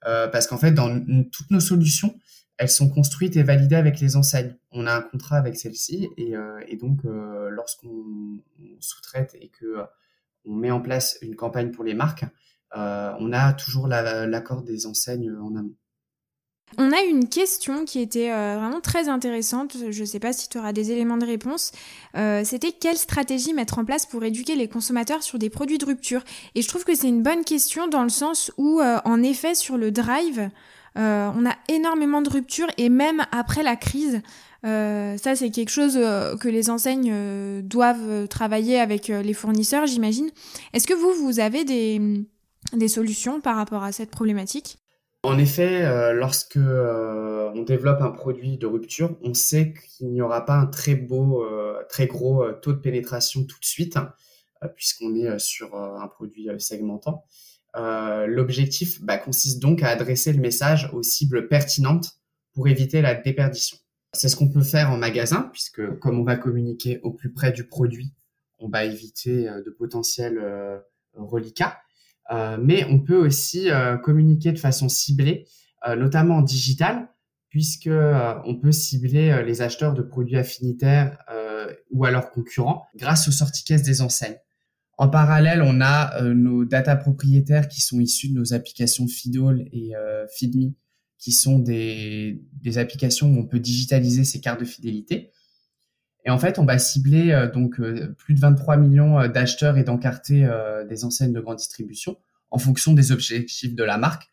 [0.02, 2.18] parce qu'en fait, dans toutes nos solutions,
[2.58, 4.56] elles sont construites et validées avec les enseignes.
[4.70, 8.42] On a un contrat avec celles-ci et, euh, donc euh, lorsqu'on
[8.80, 9.84] sous-traite et que euh,
[10.44, 12.24] on met en place une campagne pour les marques,
[12.74, 15.74] on a toujours l'accord des enseignes en amont.
[16.78, 19.76] On a une question qui était vraiment très intéressante.
[19.90, 21.72] Je ne sais pas si tu auras des éléments de réponse.
[22.14, 26.22] C'était quelle stratégie mettre en place pour éduquer les consommateurs sur des produits de rupture?
[26.54, 29.78] Et je trouve que c'est une bonne question dans le sens où, en effet, sur
[29.78, 30.50] le drive,
[30.96, 34.22] euh, on a énormément de ruptures et même après la crise,
[34.64, 37.12] euh, ça c'est quelque chose euh, que les enseignes
[37.62, 40.30] doivent travailler avec les fournisseurs, j'imagine.
[40.72, 44.78] Est-ce que vous, vous avez des solutions par rapport à cette problématique?
[45.26, 50.56] En effet, lorsque on développe un produit de rupture, on sait qu'il n'y aura pas
[50.56, 51.44] un très beau,
[51.88, 53.98] très gros taux de pénétration tout de suite,
[54.74, 57.24] puisqu'on est sur un produit segmentant.
[57.76, 62.18] Euh, l'objectif bah, consiste donc à adresser le message aux cibles pertinentes
[62.54, 63.76] pour éviter la déperdition.
[64.14, 67.52] C'est ce qu'on peut faire en magasin, puisque comme on va communiquer au plus près
[67.52, 68.14] du produit,
[68.58, 70.78] on va éviter euh, de potentiels euh,
[71.14, 71.78] reliquats.
[72.30, 73.68] Mais on peut aussi
[74.02, 75.46] communiquer de façon ciblée,
[75.86, 77.08] notamment en digital,
[77.48, 81.18] puisque on peut cibler les acheteurs de produits affinitaires
[81.90, 84.38] ou à leurs concurrents grâce aux sorties caisses des enseignes.
[84.98, 89.68] En parallèle, on a euh, nos data propriétaires qui sont issus de nos applications Fidol
[89.72, 90.72] et euh, Feedme,
[91.18, 95.32] qui sont des, des, applications où on peut digitaliser ses cartes de fidélité.
[96.26, 97.80] Et en fait, on va cibler euh, donc
[98.18, 100.46] plus de 23 millions d'acheteurs et d'encartés
[100.88, 102.18] des enseignes de grande distribution
[102.50, 104.28] en fonction des objectifs de la marque.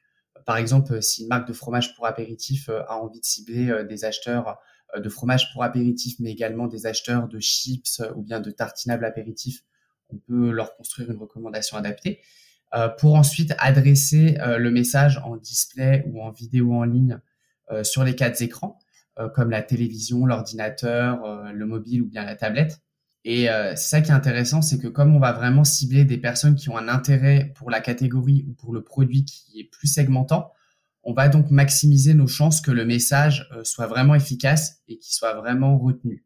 [0.45, 4.59] Par exemple, si une marque de fromage pour apéritif a envie de cibler des acheteurs
[4.97, 9.63] de fromage pour apéritif, mais également des acheteurs de chips ou bien de tartinables apéritifs,
[10.09, 12.19] on peut leur construire une recommandation adaptée
[12.75, 17.19] euh, pour ensuite adresser euh, le message en display ou en vidéo en ligne
[17.71, 18.79] euh, sur les quatre écrans,
[19.33, 22.79] comme la télévision, l'ordinateur, le mobile ou bien la tablette.
[23.25, 26.55] Et c'est ça qui est intéressant, c'est que comme on va vraiment cibler des personnes
[26.55, 30.51] qui ont un intérêt pour la catégorie ou pour le produit qui est plus segmentant,
[31.03, 35.35] on va donc maximiser nos chances que le message soit vraiment efficace et qu'il soit
[35.35, 36.25] vraiment retenu.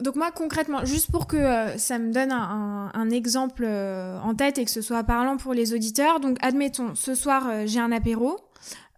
[0.00, 4.58] donc moi concrètement, juste pour que euh, ça me donne un, exemple euh, en tête
[4.58, 7.92] et que ce soit parlant pour les auditeurs, donc admettons, ce soir euh, j'ai un
[7.92, 8.38] apéro,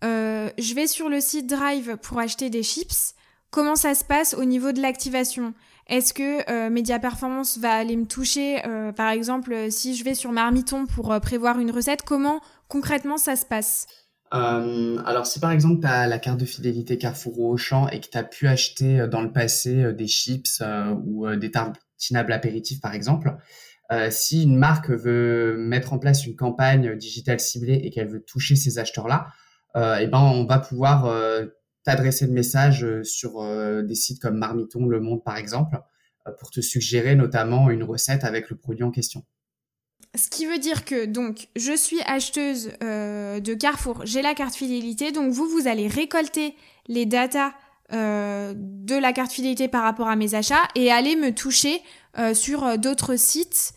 [0.02, 3.14] je vais sur le site Drive pour acheter des chips.
[3.50, 5.54] Comment ça se passe au niveau de l'activation?
[5.88, 8.62] Est-ce que Media Performance va aller me toucher,
[8.96, 13.44] par exemple, si je vais sur Marmiton pour prévoir une recette, comment concrètement ça se
[13.44, 13.86] passe?
[14.30, 18.06] Alors, si par exemple, tu as la carte de fidélité Carrefour ou Auchan et que
[18.08, 20.62] tu as pu acheter dans le passé des chips
[21.04, 23.36] ou des tartinables apéritifs, par exemple,
[24.08, 28.56] si une marque veut mettre en place une campagne digitale ciblée et qu'elle veut toucher
[28.56, 29.26] ces acheteurs-là,
[29.74, 31.06] eh ben, on va pouvoir
[31.84, 35.80] t'adresser le message euh, sur euh, des sites comme Marmiton, Le Monde par exemple,
[36.26, 39.24] euh, pour te suggérer notamment une recette avec le produit en question.
[40.14, 45.10] Ce qui veut dire que donc je suis acheteuse de Carrefour, j'ai la carte fidélité,
[45.10, 46.54] donc vous vous allez récolter
[46.86, 47.52] les datas
[47.90, 51.80] de la carte fidélité par rapport à mes achats et aller me toucher
[52.34, 53.72] sur d'autres sites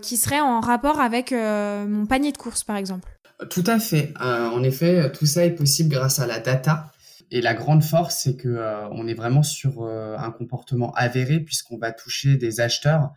[0.00, 3.13] qui seraient en rapport avec mon panier de courses par exemple.
[3.50, 4.12] Tout à fait.
[4.20, 6.90] en effet, tout ça est possible grâce à la data.
[7.30, 11.40] Et la grande force, c'est que euh, on est vraiment sur euh, un comportement avéré
[11.40, 13.10] puisqu'on va toucher des acheteurs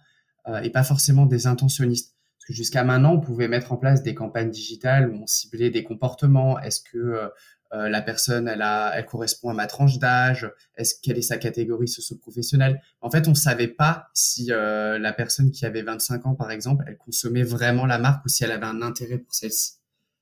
[0.48, 2.16] euh, et pas forcément des intentionnistes.
[2.38, 5.70] Parce que jusqu'à maintenant, on pouvait mettre en place des campagnes digitales où on ciblait
[5.70, 6.60] des comportements.
[6.60, 7.30] Est-ce que
[7.72, 10.50] la personne, elle, elle correspond à ma tranche d'âge?
[10.78, 12.82] Est-ce quelle est sa catégorie socio-professionnelle?
[13.02, 16.98] En fait, on savait pas si la personne qui avait 25 ans, par exemple, elle
[16.98, 19.77] consommait vraiment la marque ou si elle avait un intérêt pour celle-ci.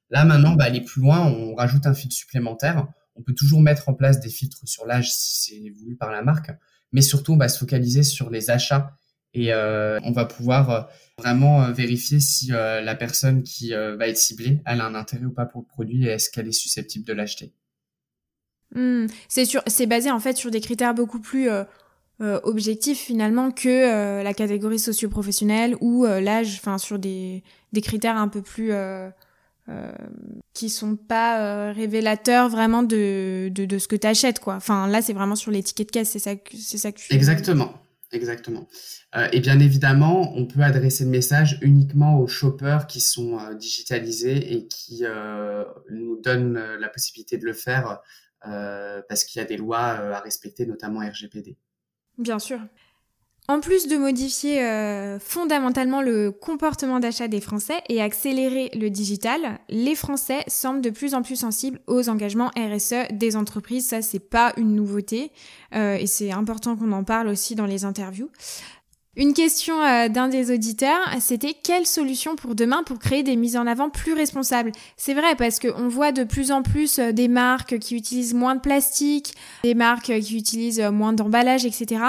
[0.10, 3.90] Là, maintenant, bah, aller plus loin, on rajoute un fil supplémentaire on peut toujours mettre
[3.90, 6.52] en place des filtres sur l'âge si c'est voulu par la marque,
[6.92, 8.98] mais surtout on va se focaliser sur les achats
[9.34, 10.82] et euh, on va pouvoir euh,
[11.18, 15.32] vraiment euh, vérifier si la personne qui va être ciblée, elle a un intérêt ou
[15.32, 17.54] pas pour le produit et est-ce qu'elle est susceptible de l'acheter.
[18.74, 19.06] Hmm.
[19.30, 21.50] c'est basé en fait sur des critères beaucoup plus
[22.20, 27.44] objectifs finalement que la catégorie socio-professionnelle ou l'âge, enfin sur des
[27.82, 28.74] critères un peu plus
[29.68, 29.92] euh,
[30.54, 34.56] qui sont pas euh, révélateurs vraiment de, de, de ce que tu achètes quoi.
[34.56, 37.74] Enfin là c'est vraiment sur l'étiquette de caisse, c'est ça c'est ça que tu Exactement.
[38.12, 38.68] Exactement.
[39.16, 43.56] Euh, et bien évidemment, on peut adresser le message uniquement aux shoppers qui sont euh,
[43.56, 45.04] digitalisés et qui
[45.90, 48.02] nous donnent la possibilité de le faire
[48.42, 51.58] parce qu'il y a des lois à respecter, notamment RGPD.
[52.20, 52.60] Bien sûr.
[53.48, 59.60] En plus de modifier euh, fondamentalement le comportement d'achat des Français et accélérer le digital,
[59.70, 63.88] les Français semblent de plus en plus sensibles aux engagements RSE des entreprises.
[63.88, 65.32] Ça, c'est pas une nouveauté
[65.76, 68.32] euh, et c'est important qu'on en parle aussi dans les interviews.
[69.16, 73.56] Une question euh, d'un des auditeurs, c'était quelle solution pour demain pour créer des mises
[73.58, 74.72] en avant plus responsables?
[74.98, 78.60] C'est vrai parce qu'on voit de plus en plus des marques qui utilisent moins de
[78.60, 82.02] plastique, des marques qui utilisent moins d'emballage, etc.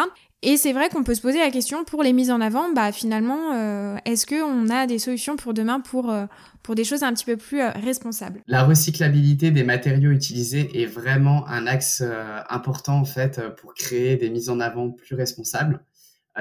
[0.42, 2.92] Et c'est vrai qu'on peut se poser la question pour les mises en avant, bah
[2.92, 6.26] finalement, euh, est-ce qu'on a des solutions pour demain pour, euh,
[6.62, 8.42] pour des choses un petit peu plus euh, responsables?
[8.46, 12.02] La recyclabilité des matériaux utilisés est vraiment un axe
[12.50, 15.82] important en fait pour créer des mises en avant plus responsables.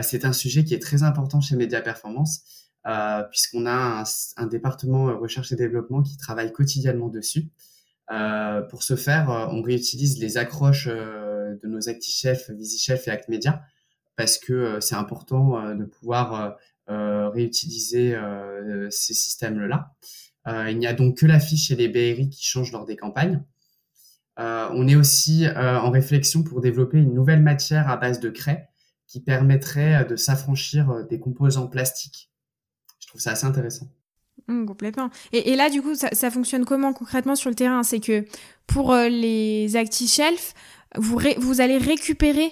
[0.01, 2.41] c'est un sujet qui est très important chez Media Performance
[3.31, 4.03] puisqu'on a un,
[4.37, 7.49] un, département recherche et développement qui travaille quotidiennement dessus.
[8.69, 13.63] pour ce faire, on réutilise les accroches de nos ActiChef, VisiChef et ActMedia
[14.15, 16.57] parce que euh, c'est important euh, de pouvoir
[16.89, 18.15] euh, réutiliser
[18.91, 19.95] ces systèmes-là.
[20.69, 23.43] il n'y a donc que l'affiche et les BRI qui changent lors des campagnes.
[24.37, 28.69] on est aussi en réflexion pour développer une nouvelle matière à base de craie
[29.07, 32.29] qui permettrait de s'affranchir des composants plastiques.
[32.99, 33.87] Je trouve ça assez intéressant.
[34.47, 35.09] Mmh, complètement.
[35.31, 37.81] Et, là, du coup, ça, fonctionne comment concrètement sur le terrain?
[37.81, 38.25] C'est que
[38.67, 40.53] pour les ActiShelf,
[40.97, 42.51] vous, vous allez récupérer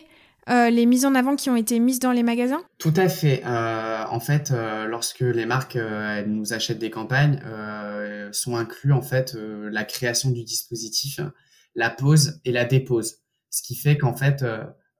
[0.49, 2.61] euh, les mises en avant qui ont été mises dans les magasins?
[2.77, 3.41] Tout à fait.
[3.45, 5.77] Euh, en fait, euh, lorsque les marques
[6.27, 7.41] nous achètent des campagnes,
[8.31, 11.19] sont inclus en fait la création du dispositif,
[11.75, 13.17] la pose et la dépose.
[13.49, 14.43] Ce qui fait qu'en fait,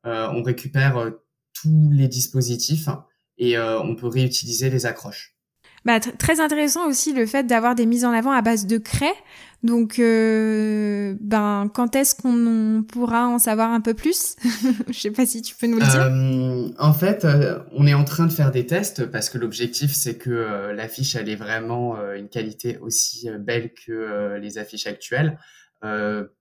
[0.04, 1.12] on récupère
[1.54, 2.90] tous les dispositifs
[3.38, 5.33] et on peut réutiliser les accroches.
[5.86, 9.14] Bah, très intéressant aussi le fait d'avoir des mises en avant à base de craie.
[9.64, 14.36] Donc, euh, ben, quand est-ce qu'on pourra en savoir un peu plus?
[14.90, 16.02] Je sais pas si tu peux nous le dire.
[16.02, 19.94] Euh, en fait, euh, on est en train de faire des tests parce que l'objectif
[19.94, 25.38] c'est que l'affiche elle ait vraiment une qualité aussi belle que les affiches actuelles.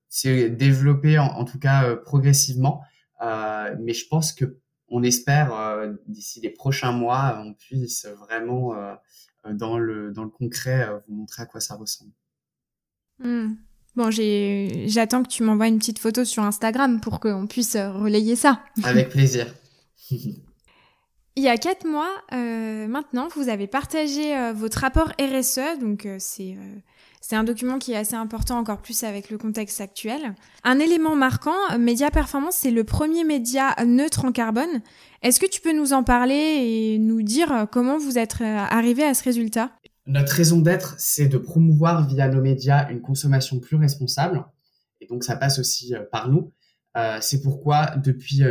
[0.08, 2.82] c'est développé en, en, tout cas progressivement,
[3.20, 4.56] mais je pense que
[4.88, 5.52] on espère
[6.08, 8.74] d'ici les prochains mois on puisse vraiment
[9.50, 12.12] dans le, dans le concret, euh, vous montrer à quoi ça ressemble.
[13.18, 13.54] Hmm.
[13.94, 18.36] Bon, j'attends que tu m'envoies une petite photo sur Instagram pour qu'on puisse euh, relayer
[18.36, 18.62] ça.
[18.84, 19.46] Avec plaisir.
[21.34, 26.56] Il y a quatre mois euh, maintenant, vous avez partagé votre rapport RSE, donc c'est
[27.22, 30.34] c'est un document qui est assez important encore plus avec le contexte actuel.
[30.64, 34.82] Un élément marquant, Média Performance, c'est le premier média neutre en carbone.
[35.22, 39.04] Est-ce que tu peux nous en parler et nous dire comment vous êtes euh, arrivé
[39.04, 39.70] à ce résultat?
[40.06, 44.44] Notre raison d'être, c'est de promouvoir via nos médias une consommation plus responsable.
[45.00, 46.52] Et donc, ça passe aussi par nous.
[47.20, 48.42] c'est pourquoi, depuis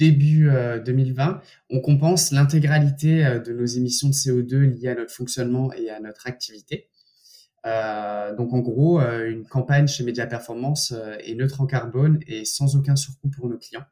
[0.00, 0.50] début
[0.84, 6.00] 2020, on compense l'intégralité de nos émissions de CO2 liées à notre fonctionnement et à
[6.00, 6.88] notre activité.
[7.66, 12.20] Euh, donc en gros, euh, une campagne chez Média Performance euh, est neutre en carbone
[12.26, 13.84] et sans aucun surcoût pour nos clients.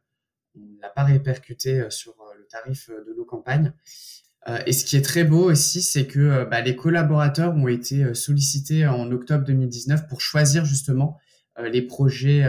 [0.56, 3.72] On n'a pas répercuté sur le tarif de nos campagnes.
[4.66, 8.86] et ce qui est très beau aussi, c'est que bah, les collaborateurs ont été sollicités
[8.86, 11.16] en octobre 2019 pour choisir justement
[11.62, 12.42] les projets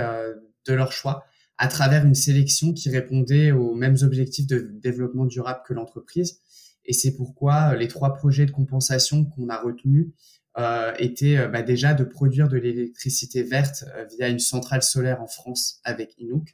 [0.66, 1.26] de leur choix
[1.60, 6.40] à travers une sélection qui répondait aux mêmes objectifs de développement durable que l'entreprise.
[6.86, 10.08] Et c'est pourquoi les trois projets de compensation qu'on a retenus
[10.58, 15.22] euh, était euh, bah, déjà de produire de l'électricité verte euh, via une centrale solaire
[15.22, 16.54] en France avec Inuk.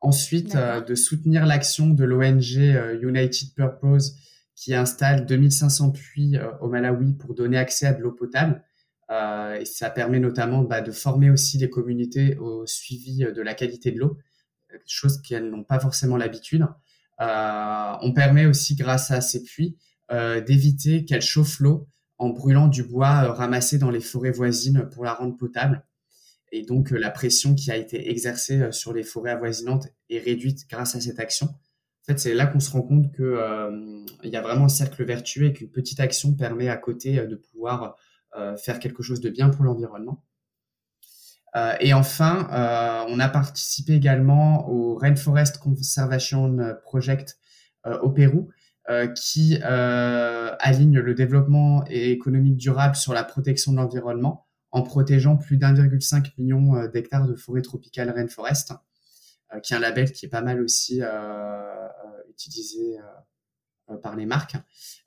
[0.00, 4.16] Ensuite, de soutenir l'action de l'ONG United Purpose
[4.54, 8.62] qui installe 2500 puits au Malawi pour donner accès à de l'eau potable.
[9.10, 13.92] Et ça permet notamment bah, de former aussi les communautés au suivi de la qualité
[13.92, 14.18] de l'eau,
[14.86, 16.66] chose qu'elles n'ont pas forcément l'habitude.
[17.18, 19.76] on permet aussi, grâce à ces puits,
[20.10, 21.88] d'éviter qu'elles chauffent l'eau
[22.18, 25.84] en brûlant du bois euh, ramassé dans les forêts voisines pour la rendre potable.
[26.52, 30.18] Et donc euh, la pression qui a été exercée euh, sur les forêts avoisinantes est
[30.18, 31.46] réduite grâce à cette action.
[31.46, 33.40] En fait, c'est là qu'on se rend compte que
[34.22, 37.34] il y a vraiment un cercle vertueux et qu'une petite action permet à côté de
[37.34, 37.96] pouvoir
[38.56, 40.24] faire quelque chose de bien pour l'environnement.
[41.80, 42.48] et enfin,
[43.08, 47.38] on a participé également au Rainforest Conservation Project
[48.02, 48.50] au Pérou,
[48.90, 55.38] euh, qui euh, aligne le développement économique durable sur la protection de l'environnement en protégeant
[55.38, 58.74] plus d'1,5 million euh, d'hectares de forêt tropicale rainforest,
[59.62, 61.00] qui est un label qui est pas mal aussi
[62.28, 62.98] utilisé
[64.02, 64.56] par les marques.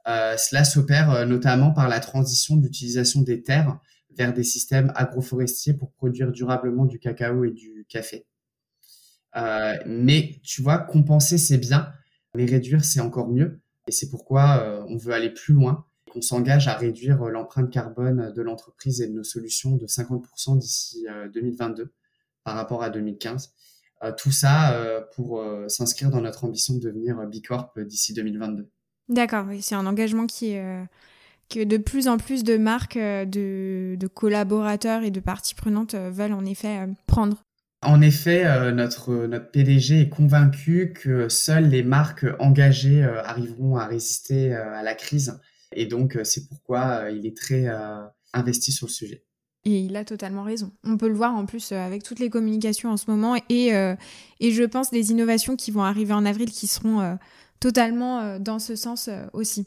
[0.06, 3.80] cela s'opère notamment par la transition d'utilisation des terres
[4.16, 8.26] vers des systèmes agroforestiers pour produire durablement du cacao et du café.
[9.86, 11.92] mais tu vois, compenser c'est bien,
[12.34, 13.60] mais réduire c'est encore mieux.
[13.88, 17.72] Et c'est pourquoi euh, on veut aller plus loin, qu'on s'engage à réduire euh, l'empreinte
[17.72, 21.94] carbone de l'entreprise et de nos solutions de 50% d'ici 2022 euh,
[22.44, 23.54] par rapport à 2015.
[24.18, 28.70] Tout ça pour s'inscrire dans notre ambition de devenir Bicorp d'ici 2022.
[29.10, 30.56] D'accord, oui, c'est un engagement qui
[31.50, 36.34] que de plus en plus de marques, de, de collaborateurs et de parties prenantes veulent
[36.34, 37.44] en effet prendre.
[37.84, 43.78] En effet, euh, notre, notre PDG est convaincu que seules les marques engagées euh, arriveront
[43.78, 45.40] à résister euh, à la crise.
[45.74, 47.68] Et donc, c'est pourquoi il est très
[48.32, 49.26] investi sur le sujet.
[49.68, 50.72] Et il a totalement raison.
[50.86, 53.68] On peut le voir en plus avec toutes les communications en ce moment et,
[54.40, 57.18] et je pense des innovations qui vont arriver en avril qui seront
[57.60, 59.66] totalement dans ce sens aussi.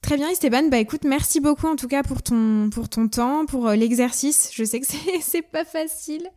[0.00, 3.46] Très bien Esteban, bah écoute, merci beaucoup en tout cas pour ton, pour ton temps,
[3.46, 4.50] pour euh, l'exercice.
[4.54, 4.86] Je sais que
[5.20, 6.28] c'est pas facile.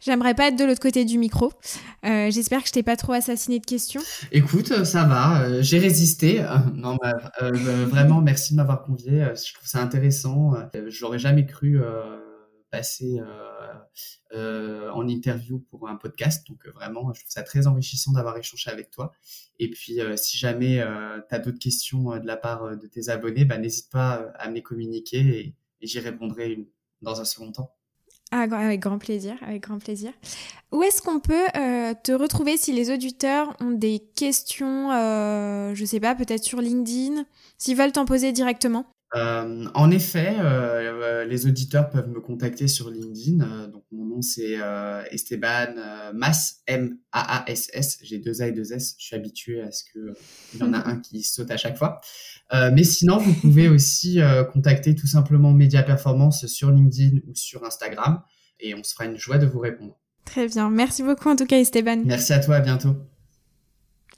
[0.00, 1.52] J'aimerais pas être de l'autre côté du micro.
[2.06, 4.00] Euh, J'espère que je t'ai pas trop assassiné de questions.
[4.32, 6.42] Écoute, euh, ça va, euh, j'ai résisté.
[6.74, 9.26] non, bah, vraiment, merci de m'avoir convié.
[9.36, 10.54] Je trouve ça intéressant.
[10.72, 11.78] Je l'aurais jamais cru
[12.70, 13.74] passer euh,
[14.32, 16.46] euh, en interview pour un podcast.
[16.46, 19.12] Donc euh, vraiment, je trouve ça très enrichissant d'avoir échangé avec toi.
[19.58, 20.82] Et puis, si jamais
[21.28, 24.54] tu as d'autres questions de la part de tes abonnés, bah, n'hésite pas à me
[24.54, 26.66] les communiquer et, j'y répondrai
[27.00, 27.74] dans un second temps.
[28.32, 30.12] Ah, avec grand plaisir, avec grand plaisir.
[30.72, 31.46] Où est-ce qu'on peut
[32.02, 37.24] te retrouver si les auditeurs ont des questions, euh, je sais pas, peut-être sur LinkedIn,
[37.58, 38.86] s'ils veulent t'en poser directement?
[39.16, 43.44] Euh, en effet, euh, les auditeurs peuvent me contacter sur LinkedIn.
[43.44, 44.58] Euh, donc mon nom c'est
[45.10, 45.74] Esteban
[46.14, 47.98] Mas M A A S S.
[48.02, 48.94] J'ai deux A et deux S.
[48.98, 50.14] Je suis habitué à ce que
[50.54, 52.00] il y en a un qui saute à chaque fois.
[52.52, 54.20] mais sinon, vous pouvez aussi
[54.52, 58.22] contacter tout simplement Media Performance sur LinkedIn ou sur Instagram,
[58.60, 59.98] et on se fera une joie de vous répondre.
[60.24, 60.70] Très bien.
[60.70, 62.02] Merci beaucoup en tout cas, Esteban.
[62.04, 62.56] Merci à toi.
[62.56, 63.09] À bientôt.